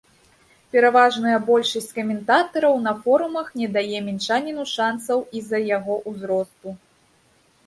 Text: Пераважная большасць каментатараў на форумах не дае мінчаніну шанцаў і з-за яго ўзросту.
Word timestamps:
Пераважная 0.75 1.35
большасць 1.49 1.93
каментатараў 1.97 2.73
на 2.87 2.93
форумах 3.03 3.53
не 3.61 3.67
дае 3.77 3.99
мінчаніну 4.09 4.67
шанцаў 4.75 5.19
і 5.35 5.45
з-за 5.45 5.59
яго 5.77 6.01
ўзросту. 6.15 6.69